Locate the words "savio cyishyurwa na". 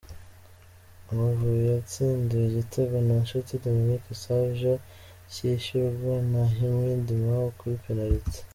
4.23-6.43